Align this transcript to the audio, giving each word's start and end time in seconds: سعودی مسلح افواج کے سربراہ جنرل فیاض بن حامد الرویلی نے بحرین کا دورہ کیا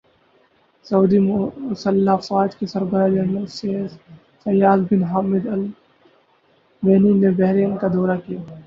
سعودی 0.85 1.19
مسلح 1.19 2.11
افواج 2.13 2.55
کے 2.57 2.65
سربراہ 2.67 3.07
جنرل 3.09 3.45
فیاض 4.45 4.79
بن 4.89 5.03
حامد 5.11 5.45
الرویلی 5.47 7.13
نے 7.19 7.29
بحرین 7.37 7.77
کا 7.77 7.87
دورہ 7.93 8.17
کیا 8.25 8.39